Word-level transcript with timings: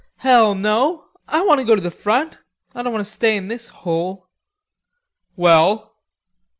"Hell, 0.15 0.55
no! 0.55 1.05
I 1.27 1.43
want 1.45 1.59
to 1.59 1.63
go 1.63 1.75
to 1.75 1.81
the 1.81 1.91
front. 1.91 2.39
I 2.73 2.81
don't 2.81 2.91
want 2.91 3.05
to 3.05 3.13
stay 3.13 3.37
in 3.37 3.49
this 3.49 3.69
hole." 3.69 4.29
"Well?" 5.35 5.95